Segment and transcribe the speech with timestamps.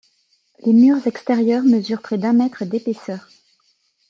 [0.65, 3.29] Les murs extérieurs mesurent près d'un mètre d'épaisseur.